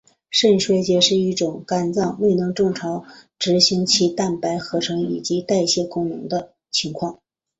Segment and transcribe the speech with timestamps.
[0.31, 3.05] 肝衰竭是一种肝脏未能正常
[3.37, 7.19] 执行其蛋白合成以及代谢功能的情况。